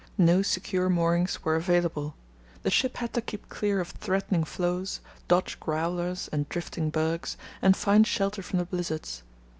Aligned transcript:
No 0.17 0.41
secure 0.41 0.89
moorings 0.89 1.43
were 1.43 1.55
available. 1.55 2.15
The 2.63 2.71
ship 2.71 2.97
had 2.97 3.13
to 3.13 3.21
keep 3.21 3.49
clear 3.49 3.79
of 3.79 3.89
threatening 3.89 4.43
floes, 4.43 4.99
dodge 5.27 5.59
"growlers" 5.59 6.27
and 6.33 6.49
drifting 6.49 6.89
bergs, 6.89 7.37
and 7.61 7.77
find 7.77 8.07
shelter 8.07 8.41
from 8.41 8.57
the 8.57 8.65
blizzards. 8.65 9.21